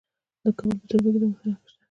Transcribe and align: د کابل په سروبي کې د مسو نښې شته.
د 0.43 0.45
کابل 0.57 0.69
په 0.79 0.85
سروبي 0.89 1.09
کې 1.13 1.19
د 1.21 1.23
مسو 1.31 1.45
نښې 1.49 1.55
شته. 1.71 1.77